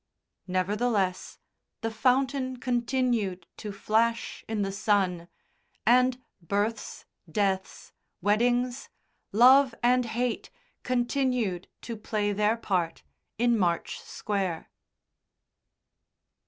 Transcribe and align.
Nevertheless 0.47 1.37
the 1.81 1.91
fountain 1.91 2.57
continued 2.57 3.45
to 3.57 3.71
flash 3.71 4.43
in 4.49 4.63
the 4.63 4.71
sun, 4.71 5.27
and 5.85 6.19
births, 6.41 7.05
deaths, 7.31 7.93
weddings, 8.19 8.89
love 9.31 9.75
and 9.83 10.05
hate 10.05 10.49
continued 10.81 11.67
to 11.83 11.95
play 11.95 12.31
their 12.33 12.57
part 12.57 13.03
in 13.37 13.55
March 13.55 13.99
Square. 14.01 14.71